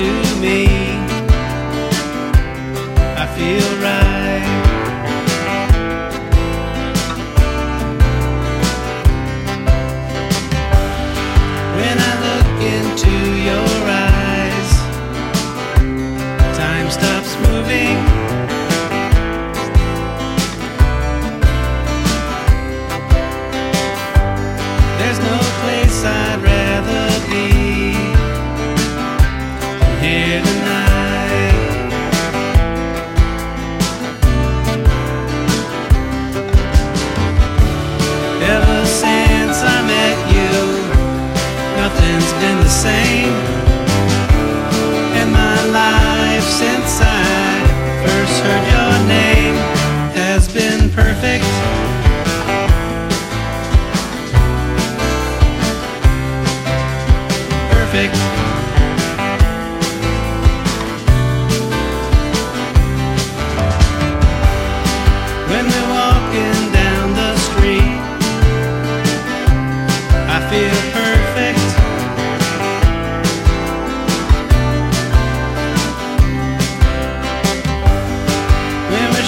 [0.00, 0.29] to
[42.50, 43.32] been the same.
[45.18, 47.62] And my life since I
[48.04, 49.54] first heard your name
[50.16, 51.44] has been perfect.
[57.72, 58.49] Perfect.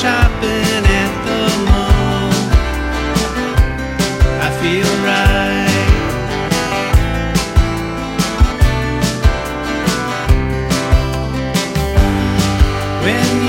[0.00, 2.30] Shopping at the mall,
[4.46, 5.78] I feel right.
[13.04, 13.47] When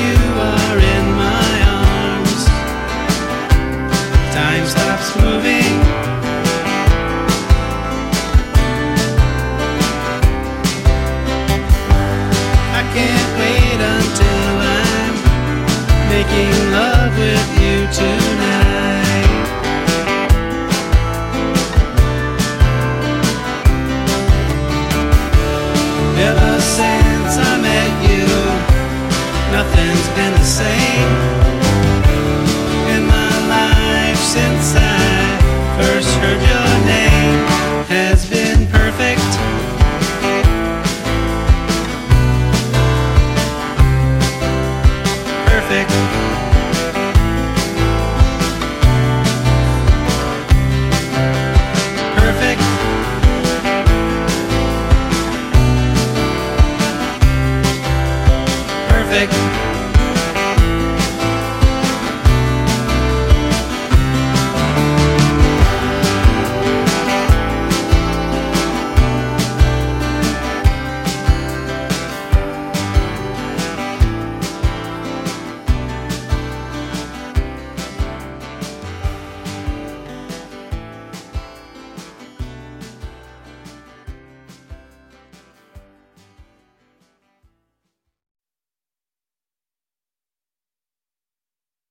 [30.62, 30.66] In
[33.08, 35.40] my life since I
[35.80, 37.48] first heard your name
[37.88, 39.22] has been perfect.
[45.48, 45.92] Perfect.
[52.18, 52.62] Perfect.
[58.90, 59.69] Perfect.